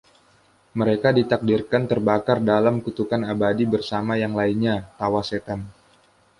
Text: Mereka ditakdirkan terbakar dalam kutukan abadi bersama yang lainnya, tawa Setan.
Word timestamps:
Mereka 0.79 1.09
ditakdirkan 1.17 1.83
terbakar 1.91 2.37
dalam 2.51 2.75
kutukan 2.85 3.21
abadi 3.33 3.65
bersama 3.73 4.13
yang 4.23 4.33
lainnya, 4.39 4.75
tawa 4.99 5.21
Setan. 5.29 5.59